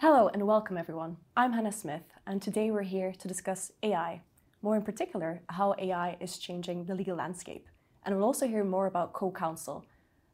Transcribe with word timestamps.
Hello 0.00 0.28
and 0.32 0.46
welcome 0.46 0.78
everyone. 0.78 1.16
I'm 1.36 1.54
Hannah 1.54 1.72
Smith 1.72 2.04
and 2.24 2.40
today 2.40 2.70
we're 2.70 2.82
here 2.82 3.12
to 3.18 3.26
discuss 3.26 3.72
AI, 3.82 4.20
more 4.62 4.76
in 4.76 4.82
particular 4.82 5.42
how 5.48 5.74
AI 5.76 6.16
is 6.20 6.38
changing 6.38 6.84
the 6.84 6.94
legal 6.94 7.16
landscape. 7.16 7.66
And 8.04 8.14
we'll 8.14 8.24
also 8.24 8.46
hear 8.46 8.62
more 8.62 8.86
about 8.86 9.12
CoCounsel, 9.12 9.82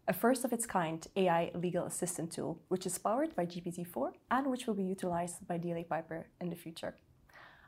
a 0.07 0.13
first 0.13 0.45
of 0.45 0.53
its 0.53 0.67
kind 0.67 1.07
AI 1.17 1.51
legal 1.55 1.87
assistant 1.87 2.31
tool, 2.31 2.61
which 2.69 2.85
is 2.85 2.99
powered 2.99 3.35
by 3.35 3.47
GPT-4 3.47 4.11
and 4.31 4.49
which 4.49 4.67
will 4.67 4.75
be 4.75 4.85
utilized 4.85 5.49
by 5.49 5.57
DLA 5.57 5.89
Piper 5.89 6.27
in 6.43 6.51
the 6.51 6.57
future. 6.57 6.97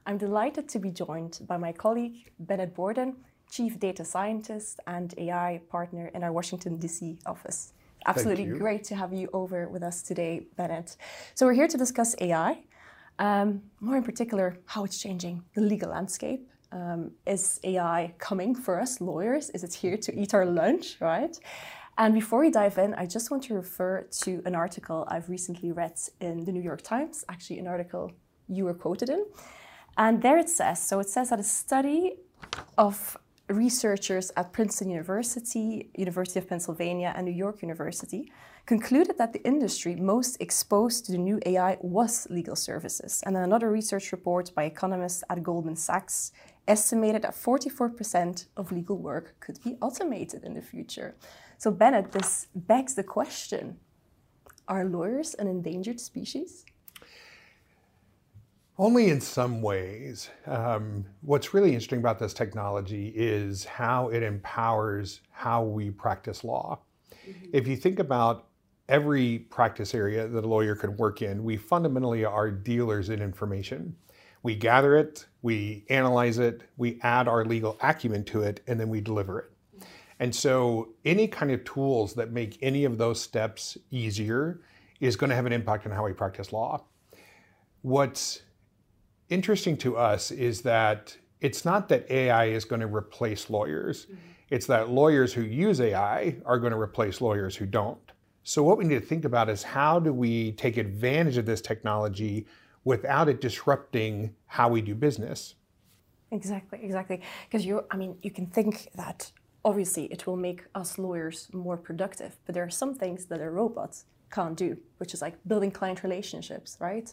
I'm 0.04 0.18
delighted 0.18 0.68
to 0.68 0.78
be 0.78 0.90
joined 0.90 1.40
by 1.48 1.56
my 1.56 1.72
colleague 1.72 2.30
Bennett 2.38 2.74
Borden, 2.74 3.16
Chief 3.50 3.80
Data 3.80 4.04
Scientist 4.04 4.80
and 4.86 5.14
AI 5.16 5.62
Partner 5.70 6.08
in 6.08 6.22
our 6.22 6.32
Washington, 6.32 6.76
D.C. 6.76 7.20
office. 7.24 7.72
Absolutely 8.06 8.46
great 8.46 8.84
to 8.84 8.94
have 8.94 9.12
you 9.12 9.28
over 9.32 9.68
with 9.68 9.82
us 9.82 10.02
today, 10.02 10.46
Bennett. 10.56 10.96
So, 11.34 11.46
we're 11.46 11.54
here 11.54 11.68
to 11.68 11.76
discuss 11.76 12.14
AI, 12.20 12.62
um, 13.18 13.62
more 13.80 13.96
in 13.96 14.02
particular, 14.02 14.58
how 14.66 14.84
it's 14.84 14.98
changing 14.98 15.42
the 15.54 15.60
legal 15.60 15.90
landscape. 15.90 16.48
Um, 16.72 17.12
is 17.26 17.60
AI 17.64 18.14
coming 18.18 18.54
for 18.54 18.80
us 18.80 19.00
lawyers? 19.00 19.50
Is 19.50 19.64
it 19.64 19.72
here 19.74 19.96
to 19.96 20.14
eat 20.20 20.34
our 20.34 20.44
lunch, 20.44 20.96
right? 21.00 21.38
And 21.98 22.12
before 22.12 22.40
we 22.40 22.50
dive 22.50 22.76
in, 22.78 22.94
I 22.94 23.06
just 23.06 23.30
want 23.30 23.44
to 23.44 23.54
refer 23.54 24.02
to 24.22 24.42
an 24.44 24.54
article 24.54 25.06
I've 25.08 25.28
recently 25.30 25.72
read 25.72 25.98
in 26.20 26.44
the 26.44 26.52
New 26.52 26.60
York 26.60 26.82
Times, 26.82 27.24
actually, 27.28 27.58
an 27.58 27.66
article 27.66 28.12
you 28.48 28.64
were 28.64 28.74
quoted 28.74 29.08
in. 29.08 29.24
And 29.96 30.20
there 30.20 30.36
it 30.36 30.50
says 30.50 30.86
so 30.86 31.00
it 31.00 31.08
says 31.08 31.30
that 31.30 31.40
a 31.40 31.42
study 31.42 32.16
of 32.76 33.16
researchers 33.48 34.32
at 34.36 34.52
Princeton 34.52 34.90
University, 34.90 35.90
University 35.94 36.38
of 36.38 36.48
Pennsylvania, 36.48 37.12
and 37.16 37.26
New 37.26 37.32
York 37.32 37.62
University 37.62 38.32
concluded 38.66 39.16
that 39.18 39.32
the 39.32 39.44
industry 39.44 39.94
most 39.94 40.36
exposed 40.40 41.06
to 41.06 41.12
the 41.12 41.18
new 41.18 41.38
AI 41.46 41.78
was 41.80 42.26
legal 42.28 42.56
services. 42.56 43.22
And 43.24 43.36
another 43.36 43.70
research 43.70 44.10
report 44.10 44.52
by 44.54 44.64
economists 44.64 45.22
at 45.30 45.42
Goldman 45.42 45.76
Sachs 45.76 46.32
estimated 46.66 47.22
that 47.22 47.34
44% 47.34 48.46
of 48.56 48.72
legal 48.72 48.98
work 48.98 49.36
could 49.38 49.62
be 49.62 49.76
automated 49.80 50.42
in 50.42 50.54
the 50.54 50.62
future. 50.62 51.14
So, 51.58 51.70
Bennett, 51.70 52.12
this 52.12 52.48
begs 52.54 52.94
the 52.94 53.04
question 53.04 53.76
are 54.68 54.84
lawyers 54.84 55.34
an 55.34 55.46
endangered 55.46 56.00
species? 56.00 56.64
Only 58.78 59.08
in 59.08 59.22
some 59.22 59.62
ways. 59.62 60.28
Um, 60.46 61.06
what's 61.22 61.54
really 61.54 61.70
interesting 61.70 61.98
about 61.98 62.18
this 62.18 62.34
technology 62.34 63.08
is 63.16 63.64
how 63.64 64.08
it 64.08 64.22
empowers 64.22 65.22
how 65.30 65.62
we 65.62 65.90
practice 65.90 66.44
law. 66.44 66.80
Mm-hmm. 67.26 67.46
If 67.54 67.66
you 67.66 67.76
think 67.76 67.98
about 67.98 68.48
every 68.88 69.38
practice 69.38 69.94
area 69.94 70.28
that 70.28 70.44
a 70.44 70.46
lawyer 70.46 70.74
can 70.74 70.96
work 70.98 71.22
in, 71.22 71.42
we 71.42 71.56
fundamentally 71.56 72.24
are 72.24 72.50
dealers 72.50 73.08
in 73.08 73.22
information. 73.22 73.96
We 74.42 74.54
gather 74.54 74.94
it, 74.96 75.26
we 75.40 75.86
analyze 75.88 76.38
it, 76.38 76.62
we 76.76 77.00
add 77.02 77.28
our 77.28 77.44
legal 77.46 77.78
acumen 77.82 78.24
to 78.26 78.42
it, 78.42 78.62
and 78.66 78.78
then 78.78 78.90
we 78.90 79.00
deliver 79.00 79.40
it. 79.40 79.86
And 80.20 80.34
so, 80.34 80.94
any 81.04 81.28
kind 81.28 81.50
of 81.50 81.64
tools 81.64 82.14
that 82.14 82.30
make 82.30 82.58
any 82.62 82.84
of 82.84 82.96
those 82.96 83.20
steps 83.20 83.76
easier 83.90 84.60
is 85.00 85.16
going 85.16 85.30
to 85.30 85.36
have 85.36 85.46
an 85.46 85.52
impact 85.52 85.84
on 85.84 85.92
how 85.92 86.04
we 86.04 86.12
practice 86.12 86.52
law. 86.52 86.84
What's 87.82 88.42
interesting 89.28 89.76
to 89.78 89.96
us 89.96 90.30
is 90.30 90.62
that 90.62 91.16
it's 91.40 91.64
not 91.64 91.88
that 91.88 92.10
AI 92.10 92.46
is 92.46 92.64
going 92.64 92.80
to 92.80 92.86
replace 92.86 93.50
lawyers. 93.50 94.06
Mm-hmm. 94.06 94.16
It's 94.50 94.66
that 94.66 94.90
lawyers 94.90 95.32
who 95.32 95.42
use 95.42 95.80
AI 95.80 96.36
are 96.44 96.58
going 96.58 96.72
to 96.72 96.78
replace 96.78 97.20
lawyers 97.20 97.56
who 97.56 97.66
don't. 97.66 98.00
So, 98.44 98.62
what 98.62 98.78
we 98.78 98.84
need 98.84 99.00
to 99.00 99.06
think 99.06 99.24
about 99.24 99.48
is 99.48 99.64
how 99.64 99.98
do 99.98 100.12
we 100.12 100.52
take 100.52 100.76
advantage 100.76 101.36
of 101.36 101.46
this 101.46 101.60
technology 101.60 102.46
without 102.84 103.28
it 103.28 103.40
disrupting 103.40 104.34
how 104.46 104.68
we 104.68 104.80
do 104.80 104.94
business? 104.94 105.56
Exactly, 106.30 106.78
exactly. 106.82 107.20
Because 107.48 107.66
you, 107.66 107.84
I 107.90 107.96
mean, 107.96 108.16
you 108.22 108.30
can 108.30 108.46
think 108.46 108.88
that 108.94 109.32
obviously 109.64 110.04
it 110.04 110.26
will 110.28 110.36
make 110.36 110.64
us 110.76 110.96
lawyers 110.96 111.48
more 111.52 111.76
productive, 111.76 112.36
but 112.46 112.54
there 112.54 112.62
are 112.62 112.70
some 112.70 112.94
things 112.94 113.26
that 113.26 113.40
a 113.40 113.50
robot 113.50 113.96
can't 114.30 114.56
do, 114.56 114.76
which 114.98 115.12
is 115.12 115.20
like 115.20 115.34
building 115.46 115.72
client 115.72 116.04
relationships, 116.04 116.76
right? 116.80 117.12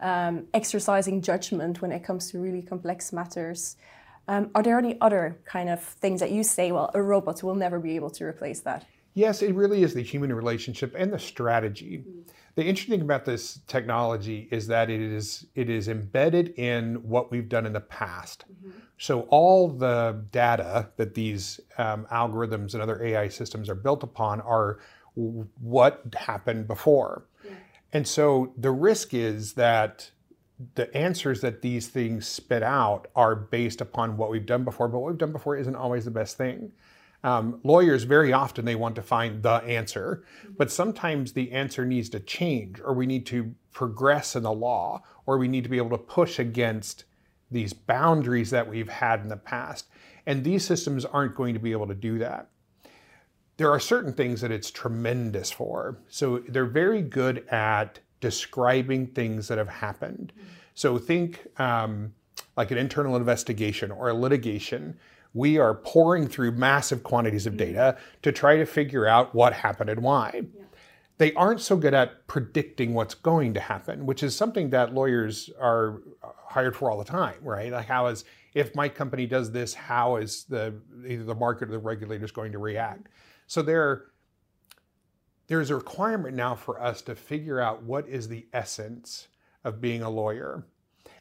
Um, 0.00 0.46
exercising 0.54 1.22
judgment 1.22 1.82
when 1.82 1.92
it 1.92 2.04
comes 2.04 2.30
to 2.30 2.38
really 2.38 2.62
complex 2.62 3.12
matters. 3.12 3.76
Um, 4.28 4.50
are 4.54 4.62
there 4.62 4.78
any 4.78 5.00
other 5.00 5.38
kind 5.44 5.68
of 5.68 5.82
things 5.82 6.20
that 6.20 6.30
you 6.30 6.42
say, 6.44 6.70
well, 6.70 6.90
a 6.94 7.02
robot 7.02 7.42
will 7.42 7.54
never 7.54 7.80
be 7.80 7.96
able 7.96 8.10
to 8.10 8.24
replace 8.24 8.60
that? 8.60 8.86
Yes, 9.14 9.42
it 9.42 9.54
really 9.54 9.82
is 9.82 9.94
the 9.94 10.02
human 10.02 10.32
relationship 10.32 10.94
and 10.96 11.12
the 11.12 11.18
strategy. 11.18 12.04
Mm-hmm. 12.06 12.20
The 12.54 12.64
interesting 12.64 12.92
thing 12.92 13.02
about 13.02 13.24
this 13.24 13.60
technology 13.66 14.48
is 14.50 14.66
that 14.66 14.90
it 14.90 15.00
is 15.00 15.46
it 15.54 15.70
is 15.70 15.88
embedded 15.88 16.50
in 16.58 16.96
what 17.08 17.30
we've 17.30 17.48
done 17.48 17.66
in 17.66 17.72
the 17.72 17.80
past. 17.80 18.44
Mm-hmm. 18.50 18.78
So 18.98 19.22
all 19.22 19.68
the 19.68 20.24
data 20.32 20.88
that 20.96 21.14
these 21.14 21.60
um, 21.78 22.06
algorithms 22.12 22.74
and 22.74 22.82
other 22.82 23.02
AI 23.02 23.28
systems 23.28 23.68
are 23.68 23.76
built 23.76 24.02
upon 24.02 24.40
are 24.40 24.80
what 25.14 26.02
happened 26.16 26.66
before. 26.66 27.24
Yeah. 27.44 27.52
And 27.92 28.06
so 28.06 28.52
the 28.56 28.70
risk 28.70 29.14
is 29.14 29.54
that 29.54 30.10
the 30.74 30.94
answers 30.96 31.40
that 31.40 31.62
these 31.62 31.88
things 31.88 32.26
spit 32.26 32.62
out 32.62 33.06
are 33.14 33.34
based 33.34 33.80
upon 33.80 34.16
what 34.16 34.30
we've 34.30 34.46
done 34.46 34.64
before, 34.64 34.88
but 34.88 34.98
what 34.98 35.10
we've 35.10 35.18
done 35.18 35.32
before 35.32 35.56
isn't 35.56 35.76
always 35.76 36.04
the 36.04 36.10
best 36.10 36.36
thing. 36.36 36.72
Um, 37.24 37.60
lawyers 37.64 38.04
very 38.04 38.32
often 38.32 38.64
they 38.64 38.74
want 38.74 38.94
to 38.96 39.02
find 39.02 39.42
the 39.42 39.54
answer, 39.54 40.24
but 40.56 40.70
sometimes 40.70 41.32
the 41.32 41.50
answer 41.52 41.84
needs 41.84 42.08
to 42.10 42.20
change, 42.20 42.80
or 42.80 42.94
we 42.94 43.06
need 43.06 43.26
to 43.26 43.54
progress 43.72 44.36
in 44.36 44.42
the 44.42 44.52
law, 44.52 45.02
or 45.26 45.38
we 45.38 45.48
need 45.48 45.64
to 45.64 45.70
be 45.70 45.78
able 45.78 45.90
to 45.90 45.98
push 45.98 46.38
against 46.38 47.04
these 47.50 47.72
boundaries 47.72 48.50
that 48.50 48.68
we've 48.68 48.88
had 48.88 49.20
in 49.20 49.28
the 49.28 49.36
past. 49.36 49.86
And 50.26 50.44
these 50.44 50.64
systems 50.64 51.04
aren't 51.04 51.34
going 51.34 51.54
to 51.54 51.60
be 51.60 51.72
able 51.72 51.86
to 51.86 51.94
do 51.94 52.18
that 52.18 52.50
there 53.58 53.70
are 53.70 53.80
certain 53.80 54.12
things 54.12 54.40
that 54.40 54.50
it's 54.50 54.70
tremendous 54.70 55.50
for. 55.50 55.98
So 56.08 56.38
they're 56.48 56.64
very 56.64 57.02
good 57.02 57.46
at 57.48 57.98
describing 58.20 59.08
things 59.08 59.48
that 59.48 59.58
have 59.58 59.68
happened. 59.68 60.32
So 60.74 60.96
think 60.96 61.46
um, 61.60 62.14
like 62.56 62.70
an 62.70 62.78
internal 62.78 63.16
investigation 63.16 63.90
or 63.90 64.08
a 64.08 64.14
litigation. 64.14 64.96
We 65.34 65.58
are 65.58 65.74
pouring 65.74 66.26
through 66.26 66.52
massive 66.52 67.02
quantities 67.02 67.46
of 67.46 67.56
data 67.56 67.98
to 68.22 68.32
try 68.32 68.56
to 68.56 68.64
figure 68.64 69.06
out 69.06 69.34
what 69.34 69.52
happened 69.52 69.90
and 69.90 70.02
why. 70.02 70.42
Yeah. 70.42 70.62
They 71.18 71.34
aren't 71.34 71.60
so 71.60 71.76
good 71.76 71.94
at 71.94 72.28
predicting 72.28 72.94
what's 72.94 73.14
going 73.14 73.54
to 73.54 73.60
happen, 73.60 74.06
which 74.06 74.22
is 74.22 74.36
something 74.36 74.70
that 74.70 74.94
lawyers 74.94 75.50
are 75.60 76.00
hired 76.48 76.76
for 76.76 76.90
all 76.90 76.98
the 76.98 77.04
time, 77.04 77.38
right? 77.42 77.72
Like 77.72 77.86
how 77.86 78.06
is 78.06 78.24
if 78.54 78.74
my 78.74 78.88
company 78.88 79.26
does 79.26 79.50
this, 79.50 79.74
how 79.74 80.16
is 80.16 80.44
the 80.44 80.74
either 81.06 81.24
the 81.24 81.34
market 81.34 81.68
or 81.68 81.72
the 81.72 81.78
regulators 81.78 82.30
going 82.30 82.52
to 82.52 82.58
react? 82.58 83.08
So 83.48 83.62
there, 83.62 84.04
there's 85.46 85.70
a 85.70 85.74
requirement 85.74 86.36
now 86.36 86.54
for 86.54 86.80
us 86.80 87.00
to 87.02 87.14
figure 87.14 87.60
out 87.60 87.82
what 87.82 88.06
is 88.06 88.28
the 88.28 88.46
essence 88.52 89.28
of 89.64 89.80
being 89.80 90.02
a 90.02 90.10
lawyer 90.10 90.66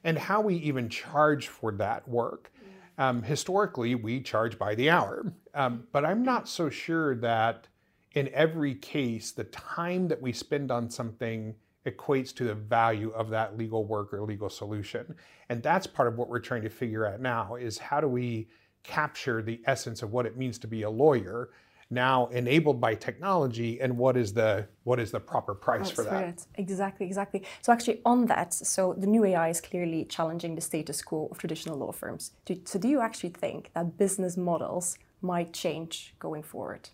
and 0.03 0.17
how 0.17 0.41
we 0.41 0.55
even 0.55 0.89
charge 0.89 1.47
for 1.47 1.71
that 1.71 2.07
work. 2.07 2.51
Um, 2.97 3.23
historically, 3.23 3.95
we 3.95 4.19
charge 4.21 4.59
by 4.59 4.75
the 4.75 4.89
hour, 4.89 5.33
um, 5.53 5.87
but 5.93 6.03
I'm 6.03 6.23
not 6.23 6.49
so 6.49 6.69
sure 6.69 7.15
that 7.15 7.67
in 8.11 8.29
every 8.33 8.75
case, 8.75 9.31
the 9.31 9.45
time 9.45 10.09
that 10.09 10.21
we 10.21 10.33
spend 10.33 10.69
on 10.69 10.89
something 10.89 11.55
equates 11.85 12.35
to 12.35 12.43
the 12.43 12.55
value 12.55 13.11
of 13.11 13.29
that 13.29 13.57
legal 13.57 13.85
work 13.85 14.13
or 14.13 14.21
legal 14.23 14.49
solution. 14.49 15.15
And 15.47 15.63
that's 15.63 15.87
part 15.87 16.09
of 16.09 16.17
what 16.17 16.27
we're 16.27 16.39
trying 16.39 16.63
to 16.63 16.69
figure 16.69 17.05
out 17.05 17.21
now 17.21 17.55
is 17.55 17.77
how 17.77 18.01
do 18.01 18.09
we 18.09 18.49
capture 18.83 19.41
the 19.41 19.61
essence 19.65 20.01
of 20.01 20.11
what 20.11 20.25
it 20.25 20.35
means 20.35 20.57
to 20.59 20.67
be 20.67 20.81
a 20.81 20.89
lawyer 20.89 21.51
now 21.89 22.27
enabled 22.27 22.81
by 22.81 22.95
technology 22.95 23.79
and 23.79 23.97
what 23.97 24.17
is 24.17 24.33
the 24.33 24.67
what 24.83 24.99
is 24.99 25.11
the 25.11 25.19
proper 25.19 25.53
price 25.55 25.89
for 25.89 26.03
that? 26.03 26.11
right. 26.11 26.45
exactly 26.55 27.05
exactly. 27.05 27.43
So 27.61 27.71
actually 27.71 28.01
on 28.05 28.25
that 28.25 28.53
so 28.53 28.93
the 28.97 29.07
new 29.07 29.23
ai 29.25 29.49
is 29.49 29.61
clearly 29.61 30.05
challenging 30.05 30.55
the 30.55 30.61
status 30.61 31.01
quo 31.01 31.27
of 31.31 31.37
traditional 31.37 31.77
law 31.77 31.91
firms. 31.91 32.31
So 32.65 32.79
do 32.79 32.87
you 32.87 32.99
actually 32.99 33.29
think 33.29 33.71
that 33.73 33.97
business 33.97 34.35
models 34.37 34.97
might 35.21 35.53
change 35.53 36.13
going 36.19 36.43
forward? 36.43 36.89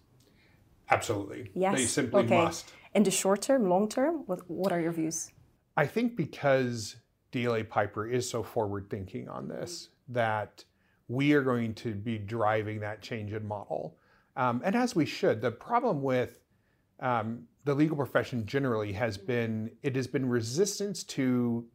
Absolutely. 0.90 1.50
Yes? 1.56 1.76
They 1.76 1.86
simply 1.86 2.24
okay. 2.24 2.44
must. 2.44 2.72
In 2.94 3.04
the 3.04 3.12
short 3.12 3.42
term 3.42 3.68
long 3.68 3.90
term 3.90 4.24
what, 4.28 4.50
what 4.50 4.72
are 4.72 4.80
your 4.80 4.92
views? 4.92 5.32
I 5.76 5.88
think 5.88 6.16
because 6.16 6.98
DLA 7.32 7.68
Piper 7.68 8.08
is 8.08 8.30
so 8.30 8.44
forward 8.44 8.92
thinking 8.92 9.28
on 9.28 9.48
this 9.48 9.90
mm-hmm. 9.90 10.14
that 10.14 10.64
we 11.08 11.34
are 11.34 11.42
going 11.42 11.74
to 11.74 11.94
be 11.96 12.18
driving 12.18 12.80
that 12.82 13.02
change 13.02 13.34
in 13.34 13.46
model 13.48 13.98
um, 14.36 14.62
and 14.64 14.76
as 14.76 14.96
we 14.96 15.06
should. 15.06 15.42
The 15.42 15.52
problem 15.52 16.02
with 16.02 16.40
um, 17.00 17.44
the 17.66 17.74
legal 17.74 17.98
profession 17.98 18.46
generally 18.46 18.92
has 18.94 19.18
been 19.18 19.72
it 19.82 19.96
has 19.96 20.08
been 20.08 20.28
resistance 20.28 21.04
to 21.04 21.66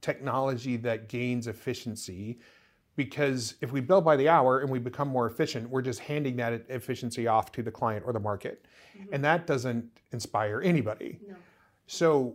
technology 0.00 0.76
that 0.78 1.08
gains 1.08 1.46
efficiency 1.46 2.38
because 2.96 3.54
if 3.60 3.72
we 3.72 3.80
bill 3.80 4.00
by 4.00 4.16
the 4.16 4.28
hour 4.28 4.60
and 4.60 4.70
we 4.70 4.78
become 4.78 5.08
more 5.08 5.26
efficient, 5.26 5.68
we're 5.68 5.82
just 5.82 6.00
handing 6.00 6.36
that 6.36 6.64
efficiency 6.68 7.26
off 7.26 7.52
to 7.52 7.62
the 7.62 7.70
client 7.70 8.04
or 8.06 8.12
the 8.12 8.20
market. 8.20 8.66
Mm-hmm. 8.98 9.14
And 9.14 9.24
that 9.24 9.46
doesn't 9.46 9.84
inspire 10.12 10.60
anybody. 10.60 11.18
No. 11.26 11.36
So 11.86 12.34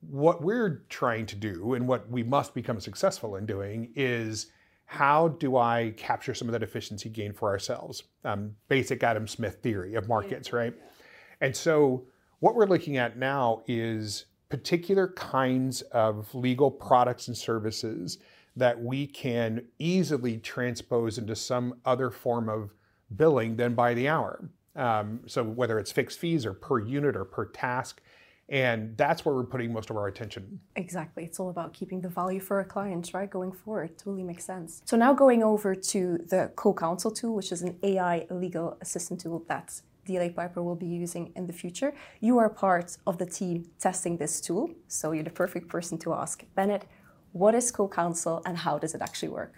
what 0.00 0.42
we're 0.42 0.84
trying 0.88 1.26
to 1.26 1.36
do 1.36 1.74
and 1.74 1.86
what 1.88 2.08
we 2.08 2.22
must 2.22 2.54
become 2.54 2.80
successful 2.80 3.36
in 3.36 3.46
doing 3.46 3.92
is 3.96 4.52
how 4.86 5.28
do 5.28 5.56
I 5.56 5.94
capture 5.96 6.34
some 6.34 6.48
of 6.48 6.52
that 6.52 6.62
efficiency 6.62 7.08
gain 7.08 7.32
for 7.32 7.48
ourselves? 7.48 8.04
Um, 8.24 8.56
basic 8.68 9.02
Adam 9.02 9.26
Smith 9.26 9.56
theory 9.62 9.94
of 9.94 10.08
markets, 10.08 10.50
yeah. 10.52 10.58
right? 10.58 10.74
And 11.40 11.54
so 11.56 12.06
what 12.40 12.54
we're 12.54 12.66
looking 12.66 12.96
at 12.96 13.18
now 13.18 13.62
is 13.66 14.26
particular 14.48 15.08
kinds 15.08 15.82
of 15.82 16.32
legal 16.34 16.70
products 16.70 17.28
and 17.28 17.36
services 17.36 18.18
that 18.56 18.80
we 18.80 19.06
can 19.06 19.64
easily 19.78 20.38
transpose 20.38 21.18
into 21.18 21.34
some 21.34 21.74
other 21.84 22.10
form 22.10 22.48
of 22.48 22.72
billing 23.16 23.56
than 23.56 23.74
by 23.74 23.94
the 23.94 24.08
hour. 24.08 24.48
Um, 24.76 25.20
so 25.26 25.42
whether 25.42 25.78
it's 25.78 25.90
fixed 25.90 26.18
fees 26.18 26.46
or 26.46 26.52
per 26.52 26.80
unit 26.80 27.16
or 27.16 27.24
per 27.24 27.46
task, 27.46 28.00
and 28.48 28.96
that's 28.96 29.24
where 29.24 29.34
we're 29.34 29.44
putting 29.44 29.72
most 29.72 29.90
of 29.90 29.96
our 29.96 30.06
attention. 30.08 30.60
Exactly. 30.76 31.24
It's 31.24 31.40
all 31.40 31.50
about 31.50 31.72
keeping 31.72 32.00
the 32.00 32.08
value 32.08 32.40
for 32.40 32.58
our 32.58 32.64
clients, 32.64 33.14
right? 33.14 33.30
Going 33.30 33.52
forward. 33.52 33.90
It 33.90 34.02
really 34.04 34.22
makes 34.22 34.44
sense. 34.44 34.82
So 34.84 34.96
now 34.96 35.14
going 35.14 35.42
over 35.42 35.74
to 35.74 36.18
the 36.28 36.52
CoCounsel 36.56 37.14
tool, 37.14 37.34
which 37.34 37.52
is 37.52 37.62
an 37.62 37.78
AI 37.82 38.26
legal 38.30 38.76
assistant 38.80 39.20
tool 39.20 39.44
that 39.48 39.80
DLA 40.06 40.34
Piper 40.34 40.62
will 40.62 40.76
be 40.76 40.86
using 40.86 41.32
in 41.34 41.46
the 41.46 41.52
future. 41.52 41.94
You 42.20 42.38
are 42.38 42.50
part 42.50 42.98
of 43.06 43.16
the 43.16 43.26
team 43.26 43.70
testing 43.78 44.18
this 44.18 44.40
tool, 44.40 44.70
so 44.88 45.12
you're 45.12 45.24
the 45.24 45.30
perfect 45.30 45.68
person 45.68 45.96
to 45.98 46.12
ask. 46.12 46.44
Bennett, 46.54 46.84
what 47.32 47.54
is 47.54 47.72
CoCounsel 47.72 48.42
and 48.44 48.58
how 48.58 48.78
does 48.78 48.94
it 48.94 49.00
actually 49.00 49.30
work? 49.30 49.54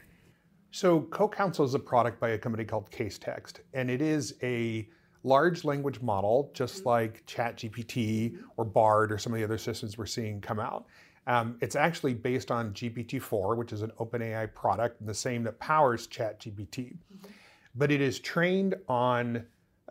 So 0.70 1.00
CoCounsel 1.00 1.64
is 1.64 1.74
a 1.74 1.78
product 1.78 2.20
by 2.20 2.30
a 2.30 2.38
company 2.38 2.64
called 2.64 2.90
Casetext, 2.90 3.60
and 3.74 3.90
it 3.90 4.00
is 4.00 4.34
a 4.42 4.88
large 5.26 5.64
language 5.64 6.00
model, 6.00 6.50
just 6.54 6.78
mm-hmm. 6.78 6.88
like 6.88 7.26
ChatGPT 7.26 8.38
or 8.56 8.64
Bard 8.64 9.12
or 9.12 9.18
some 9.18 9.32
of 9.32 9.38
the 9.38 9.44
other 9.44 9.58
systems 9.58 9.98
we're 9.98 10.06
seeing 10.06 10.40
come 10.40 10.60
out. 10.60 10.86
Um, 11.26 11.58
it's 11.60 11.74
actually 11.74 12.14
based 12.14 12.52
on 12.52 12.72
GPT-4, 12.72 13.56
which 13.56 13.72
is 13.72 13.82
an 13.82 13.90
OpenAI 13.98 14.54
product, 14.54 15.04
the 15.04 15.14
same 15.14 15.42
that 15.42 15.58
powers 15.58 16.06
ChatGPT. 16.06 16.94
Mm-hmm. 16.94 17.28
But 17.74 17.90
it 17.90 18.00
is 18.00 18.20
trained 18.20 18.76
on 18.88 19.44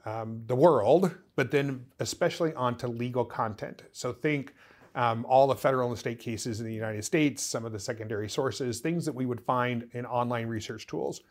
um, 0.06 0.42
the 0.48 0.56
world, 0.56 1.14
but 1.36 1.52
then 1.52 1.86
especially 2.00 2.54
onto 2.54 2.88
legal 2.88 3.26
content. 3.26 3.84
So 3.92 4.14
think 4.14 4.54
um, 4.96 5.26
all 5.28 5.48
the 5.48 5.56
federal 5.56 5.90
and 5.90 6.00
state 6.00 6.20
cases 6.20 6.62
in 6.62 6.66
the 6.66 6.74
United 6.74 7.04
States, 7.04 7.44
some 7.44 7.66
of 7.66 7.74
the 7.74 7.80
secondary 7.80 8.30
sources, 8.30 8.80
things 8.80 9.06
that 9.06 9.14
we 9.14 9.26
would 9.26 9.42
find 9.42 9.90
in 9.92 10.06
online 10.06 10.48
research 10.48 10.88
tools. 10.88 11.22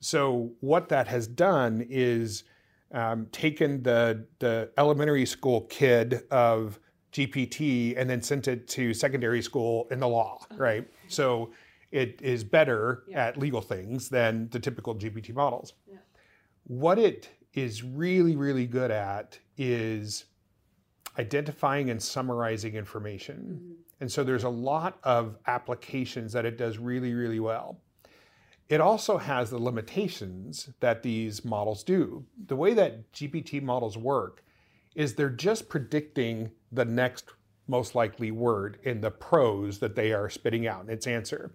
So 0.00 0.52
what 0.60 0.88
that 0.90 1.08
has 1.08 1.26
done 1.26 1.84
is 1.90 2.44
um, 2.92 3.26
taken 3.32 3.82
the, 3.82 4.26
the 4.38 4.70
elementary 4.78 5.26
school 5.26 5.62
kid 5.62 6.22
of 6.30 6.78
GPT 7.12 7.94
and 7.96 8.08
then 8.08 8.22
sent 8.22 8.48
it 8.48 8.68
to 8.68 8.94
secondary 8.94 9.42
school 9.42 9.88
in 9.90 10.00
the 10.00 10.08
law, 10.08 10.38
right? 10.56 10.86
So 11.08 11.50
it 11.90 12.20
is 12.22 12.44
better 12.44 13.04
yeah. 13.08 13.26
at 13.26 13.38
legal 13.38 13.60
things 13.60 14.08
than 14.08 14.48
the 14.50 14.60
typical 14.60 14.94
GPT 14.94 15.34
models. 15.34 15.74
Yeah. 15.90 15.96
What 16.64 16.98
it 16.98 17.30
is 17.54 17.82
really, 17.82 18.36
really 18.36 18.66
good 18.66 18.90
at 18.90 19.38
is 19.56 20.26
identifying 21.18 21.90
and 21.90 22.00
summarizing 22.00 22.74
information. 22.74 23.36
Mm-hmm. 23.36 23.72
And 24.00 24.12
so 24.12 24.22
there's 24.22 24.44
a 24.44 24.48
lot 24.48 24.98
of 25.02 25.36
applications 25.46 26.32
that 26.34 26.44
it 26.44 26.56
does 26.56 26.78
really, 26.78 27.14
really 27.14 27.40
well. 27.40 27.80
It 28.68 28.80
also 28.80 29.16
has 29.16 29.50
the 29.50 29.58
limitations 29.58 30.70
that 30.80 31.02
these 31.02 31.44
models 31.44 31.82
do. 31.82 32.26
The 32.46 32.56
way 32.56 32.74
that 32.74 33.10
GPT 33.12 33.62
models 33.62 33.96
work 33.96 34.44
is 34.94 35.14
they're 35.14 35.30
just 35.30 35.68
predicting 35.68 36.50
the 36.70 36.84
next 36.84 37.30
most 37.66 37.94
likely 37.94 38.30
word 38.30 38.78
in 38.82 39.00
the 39.00 39.10
prose 39.10 39.78
that 39.78 39.94
they 39.94 40.12
are 40.12 40.28
spitting 40.28 40.66
out 40.66 40.84
in 40.84 40.90
its 40.90 41.06
answer. 41.06 41.52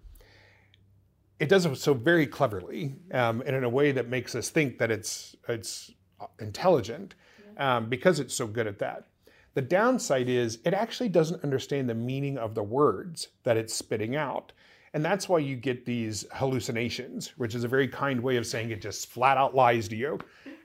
It 1.39 1.49
does 1.49 1.65
it 1.65 1.75
so 1.77 1.93
very 1.93 2.25
cleverly 2.25 2.95
um, 3.11 3.43
and 3.45 3.55
in 3.55 3.63
a 3.63 3.69
way 3.69 3.91
that 3.91 4.07
makes 4.07 4.33
us 4.33 4.49
think 4.49 4.77
that 4.77 4.91
it's 4.91 5.35
it's 5.49 5.91
intelligent 6.39 7.15
um, 7.57 7.89
because 7.89 8.19
it's 8.19 8.33
so 8.33 8.47
good 8.47 8.67
at 8.67 8.79
that. 8.79 9.07
The 9.55 9.61
downside 9.61 10.29
is 10.29 10.59
it 10.63 10.73
actually 10.73 11.09
doesn't 11.09 11.43
understand 11.43 11.89
the 11.89 11.95
meaning 11.95 12.37
of 12.37 12.55
the 12.55 12.63
words 12.63 13.27
that 13.43 13.57
it's 13.57 13.73
spitting 13.73 14.15
out. 14.15 14.51
And 14.93 15.03
that's 15.03 15.27
why 15.27 15.39
you 15.39 15.55
get 15.55 15.85
these 15.85 16.25
hallucinations, 16.31 17.29
which 17.37 17.55
is 17.55 17.63
a 17.63 17.67
very 17.67 17.87
kind 17.87 18.21
way 18.21 18.37
of 18.37 18.45
saying 18.45 18.69
it 18.69 18.81
just 18.81 19.09
flat 19.09 19.37
out 19.37 19.55
lies 19.55 19.87
to 19.87 19.95
you. 19.95 20.19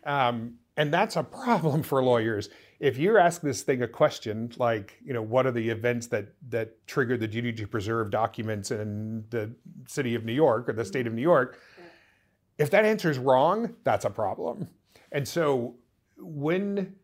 Um, 0.04 0.54
and 0.76 0.92
that's 0.92 1.16
a 1.16 1.22
problem 1.22 1.82
for 1.82 2.02
lawyers. 2.02 2.50
If 2.78 2.98
you're 2.98 3.18
ask 3.18 3.40
this 3.40 3.62
thing 3.62 3.82
a 3.82 3.88
question 3.88 4.52
like, 4.58 4.96
you 5.04 5.12
know, 5.12 5.22
what 5.22 5.46
are 5.46 5.50
the 5.50 5.68
events 5.68 6.06
that 6.08 6.28
that 6.50 6.86
triggered 6.86 7.20
the 7.20 7.26
duty 7.26 7.52
to 7.54 7.66
preserve 7.66 8.10
documents 8.10 8.70
in 8.70 9.24
the 9.30 9.52
city 9.88 10.14
of 10.14 10.24
New 10.24 10.32
York 10.32 10.68
or 10.68 10.72
the 10.74 10.84
state 10.84 11.06
of 11.06 11.14
New 11.14 11.22
York, 11.22 11.58
if 12.58 12.70
that 12.70 12.84
answer 12.84 13.10
is 13.10 13.18
wrong, 13.18 13.74
that's 13.82 14.04
a 14.04 14.10
problem. 14.10 14.68
And 15.10 15.26
so 15.26 15.74
when 16.16 16.94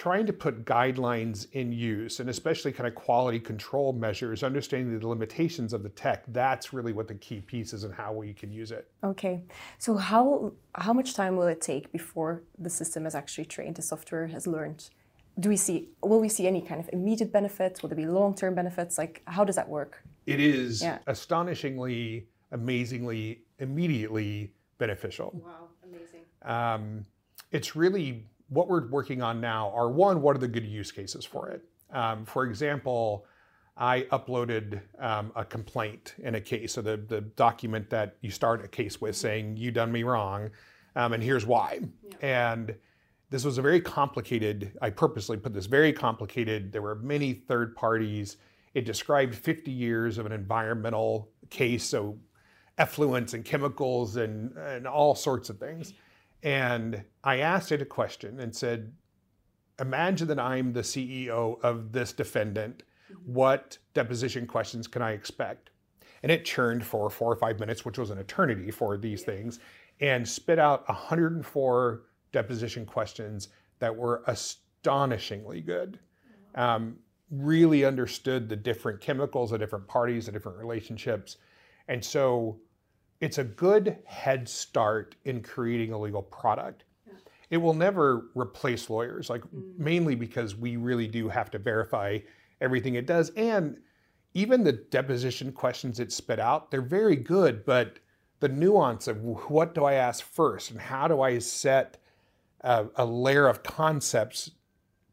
trying 0.00 0.24
to 0.24 0.32
put 0.32 0.64
guidelines 0.64 1.46
in 1.52 1.70
use 1.70 2.20
and 2.20 2.30
especially 2.30 2.72
kind 2.72 2.88
of 2.88 2.94
quality 2.94 3.38
control 3.38 3.92
measures, 3.92 4.42
understanding 4.42 4.98
the 4.98 5.06
limitations 5.06 5.74
of 5.74 5.82
the 5.82 5.90
tech, 5.90 6.24
that's 6.28 6.72
really 6.72 6.94
what 6.94 7.06
the 7.06 7.16
key 7.16 7.42
piece 7.42 7.74
is 7.74 7.84
and 7.84 7.92
how 7.92 8.10
we 8.10 8.32
can 8.32 8.50
use 8.50 8.70
it. 8.72 8.90
Okay. 9.04 9.42
So 9.76 9.98
how 9.98 10.54
how 10.74 10.94
much 10.94 11.12
time 11.12 11.36
will 11.36 11.48
it 11.48 11.60
take 11.60 11.92
before 11.92 12.42
the 12.58 12.70
system 12.70 13.04
is 13.04 13.14
actually 13.14 13.44
trained, 13.44 13.76
the 13.76 13.82
software 13.82 14.26
has 14.28 14.46
learned? 14.46 14.88
Do 15.38 15.50
we 15.50 15.58
see 15.58 15.90
will 16.02 16.20
we 16.26 16.30
see 16.30 16.46
any 16.46 16.62
kind 16.62 16.80
of 16.80 16.88
immediate 16.94 17.30
benefits? 17.30 17.82
Will 17.82 17.90
there 17.90 18.02
be 18.04 18.06
long-term 18.06 18.54
benefits? 18.54 18.96
Like 18.96 19.20
how 19.26 19.44
does 19.44 19.56
that 19.56 19.68
work? 19.68 20.02
It 20.24 20.40
is 20.40 20.80
yeah. 20.80 21.00
astonishingly, 21.08 22.26
amazingly, 22.52 23.42
immediately 23.58 24.54
beneficial. 24.78 25.28
Wow, 25.44 25.68
amazing. 25.84 26.24
Um, 26.40 27.04
it's 27.52 27.76
really 27.76 28.24
what 28.50 28.68
we're 28.68 28.86
working 28.88 29.22
on 29.22 29.40
now 29.40 29.70
are 29.74 29.88
one, 29.88 30.20
what 30.20 30.36
are 30.36 30.40
the 30.40 30.48
good 30.48 30.66
use 30.66 30.92
cases 30.92 31.24
for 31.24 31.48
it? 31.48 31.62
Um, 31.92 32.24
for 32.24 32.44
example, 32.44 33.24
I 33.76 34.02
uploaded 34.12 34.82
um, 34.98 35.32
a 35.34 35.44
complaint 35.44 36.14
in 36.18 36.34
a 36.34 36.40
case, 36.40 36.74
so 36.74 36.82
the, 36.82 36.96
the 36.96 37.22
document 37.22 37.88
that 37.90 38.16
you 38.20 38.30
start 38.30 38.62
a 38.64 38.68
case 38.68 39.00
with 39.00 39.16
saying, 39.16 39.56
you 39.56 39.70
done 39.70 39.90
me 39.90 40.02
wrong, 40.02 40.50
um, 40.96 41.12
and 41.12 41.22
here's 41.22 41.46
why. 41.46 41.80
Yeah. 42.02 42.56
And 42.56 42.74
this 43.30 43.44
was 43.44 43.58
a 43.58 43.62
very 43.62 43.80
complicated, 43.80 44.72
I 44.82 44.90
purposely 44.90 45.36
put 45.36 45.54
this 45.54 45.66
very 45.66 45.92
complicated, 45.92 46.72
there 46.72 46.82
were 46.82 46.96
many 46.96 47.32
third 47.32 47.76
parties. 47.76 48.36
It 48.74 48.84
described 48.84 49.34
50 49.34 49.70
years 49.70 50.18
of 50.18 50.26
an 50.26 50.32
environmental 50.32 51.30
case, 51.48 51.84
so 51.84 52.18
effluents 52.78 53.34
and 53.34 53.44
chemicals 53.44 54.16
and, 54.16 54.56
and 54.56 54.86
all 54.86 55.14
sorts 55.14 55.50
of 55.50 55.58
things. 55.58 55.94
And 56.42 57.04
I 57.22 57.38
asked 57.38 57.72
it 57.72 57.82
a 57.82 57.86
question 57.86 58.40
and 58.40 58.54
said, 58.54 58.92
Imagine 59.80 60.28
that 60.28 60.38
I'm 60.38 60.72
the 60.72 60.82
CEO 60.82 61.58
of 61.62 61.92
this 61.92 62.12
defendant. 62.12 62.82
Mm-hmm. 63.10 63.32
What 63.32 63.78
deposition 63.94 64.46
questions 64.46 64.86
can 64.86 65.00
I 65.00 65.12
expect? 65.12 65.70
And 66.22 66.30
it 66.30 66.44
churned 66.44 66.84
for 66.84 67.08
four 67.08 67.32
or 67.32 67.36
five 67.36 67.58
minutes, 67.58 67.84
which 67.84 67.96
was 67.96 68.10
an 68.10 68.18
eternity 68.18 68.70
for 68.70 68.98
these 68.98 69.22
things, 69.22 69.58
and 70.00 70.28
spit 70.28 70.58
out 70.58 70.86
104 70.88 72.02
deposition 72.32 72.84
questions 72.84 73.48
that 73.78 73.94
were 73.94 74.22
astonishingly 74.26 75.62
good. 75.62 75.98
Um, 76.54 76.96
really 77.30 77.84
understood 77.84 78.48
the 78.48 78.56
different 78.56 79.00
chemicals, 79.00 79.50
the 79.50 79.58
different 79.58 79.86
parties, 79.86 80.26
the 80.26 80.32
different 80.32 80.58
relationships. 80.58 81.36
And 81.88 82.04
so 82.04 82.58
it's 83.20 83.38
a 83.38 83.44
good 83.44 83.98
head 84.04 84.48
start 84.48 85.14
in 85.24 85.42
creating 85.42 85.92
a 85.92 85.98
legal 85.98 86.22
product. 86.22 86.84
Yeah. 87.06 87.14
It 87.50 87.56
will 87.58 87.74
never 87.74 88.28
replace 88.34 88.88
lawyers, 88.88 89.28
like 89.28 89.42
mm. 89.42 89.78
mainly 89.78 90.14
because 90.14 90.56
we 90.56 90.76
really 90.76 91.06
do 91.06 91.28
have 91.28 91.50
to 91.52 91.58
verify 91.58 92.18
everything 92.60 92.94
it 92.94 93.06
does. 93.06 93.30
And 93.30 93.78
even 94.34 94.64
the 94.64 94.72
deposition 94.72 95.52
questions 95.52 96.00
it 96.00 96.12
spit 96.12 96.38
out, 96.38 96.70
they're 96.70 96.82
very 96.82 97.16
good, 97.16 97.64
but 97.64 97.98
the 98.40 98.48
nuance 98.48 99.06
of 99.06 99.22
what 99.22 99.74
do 99.74 99.84
I 99.84 99.94
ask 99.94 100.24
first 100.24 100.70
and 100.70 100.80
how 100.80 101.08
do 101.08 101.20
I 101.20 101.38
set 101.38 101.98
a, 102.62 102.86
a 102.96 103.04
layer 103.04 103.46
of 103.46 103.62
concepts 103.62 104.52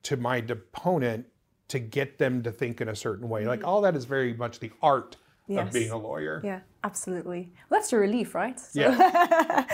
to 0.04 0.16
my 0.16 0.40
deponent 0.40 1.26
to 1.68 1.80
get 1.80 2.18
them 2.18 2.42
to 2.44 2.52
think 2.52 2.80
in 2.80 2.88
a 2.88 2.96
certain 2.96 3.28
way. 3.28 3.44
Mm. 3.44 3.48
Like 3.48 3.64
all 3.66 3.82
that 3.82 3.96
is 3.96 4.06
very 4.06 4.34
much 4.34 4.60
the 4.60 4.72
art 4.82 5.18
yes. 5.48 5.68
of 5.68 5.74
being 5.74 5.92
a 5.92 5.98
lawyer. 5.98 6.42
Yeah, 6.44 6.60
absolutely. 6.84 7.52
Well, 7.70 7.80
that's 7.80 7.94
a 7.94 7.98
relief, 7.98 8.36
right? 8.36 8.60
So. 8.60 8.82
Yeah. 8.82 9.66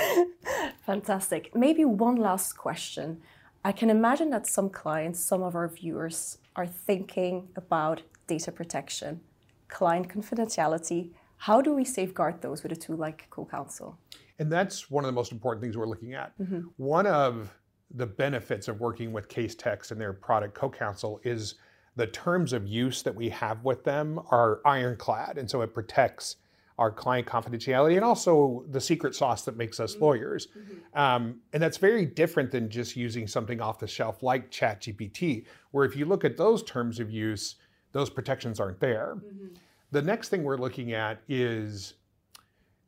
Fantastic. 0.85 1.55
Maybe 1.55 1.85
one 1.85 2.15
last 2.15 2.53
question. 2.53 3.21
I 3.65 3.71
can 3.71 3.89
imagine 3.89 4.29
that 4.31 4.45
some 4.45 4.69
clients, 4.69 5.19
some 5.19 5.41
of 5.41 5.55
our 5.55 5.67
viewers, 5.67 6.37
are 6.55 6.67
thinking 6.67 7.47
about 7.55 8.01
data 8.27 8.51
protection, 8.51 9.21
client 9.67 10.09
confidentiality. 10.09 11.11
How 11.37 11.61
do 11.61 11.73
we 11.73 11.85
safeguard 11.85 12.41
those 12.41 12.63
with 12.63 12.71
a 12.71 12.75
tool 12.75 12.97
like 12.97 13.29
CoCounsel? 13.29 13.95
And 14.39 14.51
that's 14.51 14.91
one 14.91 15.03
of 15.03 15.07
the 15.07 15.13
most 15.13 15.31
important 15.31 15.61
things 15.61 15.77
we're 15.77 15.87
looking 15.87 16.13
at. 16.13 16.37
Mm-hmm. 16.39 16.61
One 16.77 17.07
of 17.07 17.53
the 17.93 18.05
benefits 18.05 18.67
of 18.67 18.79
working 18.79 19.13
with 19.13 19.29
Casetext 19.29 19.91
and 19.91 20.01
their 20.01 20.13
product 20.13 20.57
CoCounsel 20.57 21.19
is 21.23 21.55
the 21.95 22.07
terms 22.07 22.53
of 22.53 22.67
use 22.67 23.01
that 23.03 23.15
we 23.15 23.29
have 23.29 23.63
with 23.63 23.83
them 23.83 24.19
are 24.31 24.61
ironclad. 24.65 25.37
And 25.37 25.49
so 25.49 25.61
it 25.61 25.73
protects 25.73 26.37
our 26.79 26.91
client 26.91 27.27
confidentiality 27.27 27.95
and 27.95 28.03
also 28.03 28.65
the 28.71 28.81
secret 28.81 29.13
sauce 29.13 29.45
that 29.45 29.55
makes 29.55 29.79
us 29.79 29.93
mm-hmm. 29.93 30.03
lawyers. 30.05 30.47
Mm-hmm. 30.47 30.99
Um, 30.99 31.39
and 31.53 31.61
that's 31.61 31.77
very 31.77 32.05
different 32.05 32.51
than 32.51 32.69
just 32.69 32.95
using 32.95 33.27
something 33.27 33.61
off 33.61 33.77
the 33.77 33.87
shelf 33.87 34.23
like 34.23 34.49
ChatGPT, 34.49 35.45
where 35.71 35.85
if 35.85 35.95
you 35.95 36.05
look 36.05 36.25
at 36.25 36.35
those 36.35 36.63
terms 36.63 36.99
of 36.99 37.11
use, 37.11 37.55
those 37.91 38.09
protections 38.09 38.59
aren't 38.59 38.79
there. 38.79 39.17
Mm-hmm. 39.17 39.53
The 39.91 40.01
next 40.01 40.29
thing 40.29 40.43
we're 40.43 40.57
looking 40.57 40.93
at 40.93 41.21
is 41.29 41.93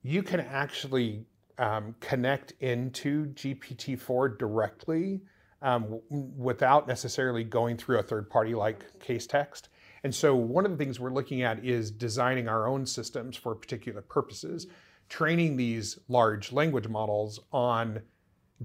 you 0.01 0.23
can 0.23 0.39
actually 0.39 1.25
um, 1.59 1.95
connect 1.99 2.53
into 2.61 3.27
GPT-4 3.27 4.39
directly 4.39 5.21
um, 5.65 5.99
without 6.09 6.87
necessarily 6.87 7.43
going 7.43 7.75
through 7.75 7.97
a 7.97 8.03
third 8.03 8.29
party 8.29 8.53
like 8.53 8.85
Casetext. 8.99 9.63
And 10.03 10.13
so 10.13 10.35
one 10.35 10.63
of 10.63 10.71
the 10.71 10.77
things 10.77 10.99
we're 10.99 11.11
looking 11.11 11.41
at 11.41 11.65
is 11.65 11.89
designing 11.89 12.47
our 12.47 12.67
own 12.67 12.85
systems 12.85 13.35
for 13.35 13.55
particular 13.55 14.03
purposes, 14.03 14.67
training 15.09 15.57
these 15.57 15.97
large 16.07 16.51
language 16.51 16.87
models 16.87 17.39
on 17.51 17.99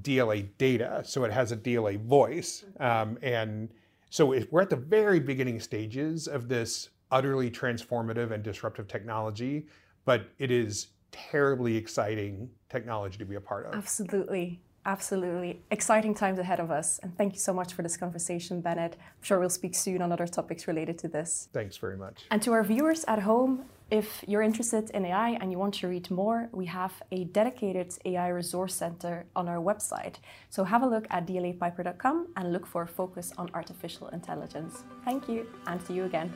DLA 0.02 0.50
data. 0.59 1.02
So 1.07 1.25
it 1.25 1.33
has 1.33 1.52
a 1.52 1.57
DLA 1.57 1.99
voice. 1.99 2.66
Um, 2.78 3.19
and 3.23 3.71
so 4.11 4.26
we're 4.50 4.61
at 4.61 4.69
the 4.69 4.76
very 4.76 5.21
beginning 5.21 5.59
stages 5.59 6.28
of 6.28 6.49
this 6.49 6.90
utterly 7.11 7.50
transformative 7.50 8.30
and 8.30 8.42
disruptive 8.42 8.88
technology, 8.88 9.66
but 10.04 10.28
it 10.38 10.50
is 10.50 10.88
terribly 11.12 11.76
exciting 11.76 12.50
technology 12.69 13.16
to 13.16 13.25
be 13.25 13.37
a 13.37 13.40
part 13.40 13.64
of. 13.64 13.75
Absolutely. 13.75 14.61
Absolutely. 14.90 15.62
Exciting 15.70 16.14
times 16.14 16.40
ahead 16.40 16.59
of 16.59 16.73
us. 16.73 16.99
And 17.02 17.16
thank 17.16 17.32
you 17.35 17.38
so 17.38 17.52
much 17.54 17.75
for 17.75 17.82
this 17.82 17.97
conversation, 17.97 18.61
Bennett. 18.61 18.94
I'm 18.99 19.23
sure 19.23 19.38
we'll 19.38 19.49
speak 19.61 19.76
soon 19.76 20.02
on 20.02 20.11
other 20.11 20.26
topics 20.26 20.66
related 20.66 20.99
to 20.99 21.09
this. 21.09 21.49
Thanks 21.52 21.76
very 21.76 21.97
much. 21.97 22.25
And 22.32 22.42
to 22.42 22.50
our 22.50 22.64
viewers 22.64 23.04
at 23.06 23.20
home, 23.20 23.66
if 23.92 24.25
you're 24.26 24.42
interested 24.42 24.90
in 24.90 25.04
AI 25.04 25.30
and 25.40 25.52
you 25.52 25.59
want 25.61 25.75
to 25.75 25.87
read 25.87 26.11
more, 26.11 26.49
we 26.50 26.66
have 26.66 26.92
a 27.12 27.23
dedicated 27.26 27.94
AI 28.04 28.28
resource 28.40 28.75
center 28.75 29.26
on 29.37 29.49
our 29.49 29.59
website. 29.59 30.16
So 30.49 30.64
have 30.64 30.82
a 30.82 30.88
look 30.88 31.06
at 31.11 31.25
dlapiper.com 31.25 32.16
and 32.37 32.52
look 32.52 32.66
for 32.66 32.82
a 32.82 32.88
focus 32.88 33.32
on 33.38 33.49
artificial 33.54 34.09
intelligence. 34.09 34.82
Thank 35.04 35.28
you, 35.28 35.47
and 35.68 35.80
see 35.87 35.94
you 35.94 36.04
again. 36.06 36.35